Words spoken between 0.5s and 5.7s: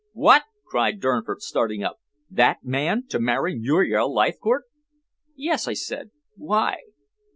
cried Durnford, starting up. "That man to marry Muriel Leithcourt?" "Yes,"